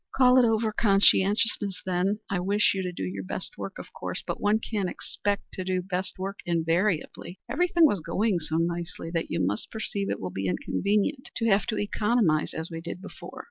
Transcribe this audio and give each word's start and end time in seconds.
"Call 0.15 0.39
it 0.43 0.47
over 0.49 0.71
conscientiousness 0.71 1.79
then. 1.85 2.21
I 2.27 2.39
wish 2.39 2.71
you 2.73 2.81
to 2.81 2.91
do 2.91 3.03
your 3.03 3.23
best 3.23 3.55
work, 3.55 3.77
of 3.77 3.93
course, 3.93 4.23
but 4.25 4.41
one 4.41 4.57
can't 4.59 4.89
expect 4.89 5.51
to 5.53 5.63
do 5.63 5.83
best 5.83 6.17
work 6.17 6.39
invariably. 6.43 7.39
Everything 7.47 7.85
was 7.85 7.99
going 7.99 8.39
so 8.39 8.57
nicely 8.57 9.11
that 9.11 9.29
you 9.29 9.39
must 9.39 9.69
perceive 9.69 10.09
it 10.09 10.19
will 10.19 10.31
be 10.31 10.47
inconvenient 10.47 11.29
to 11.35 11.45
have 11.45 11.67
to 11.67 11.77
economize 11.77 12.51
as 12.55 12.71
we 12.71 12.81
did 12.81 12.99
before." 12.99 13.37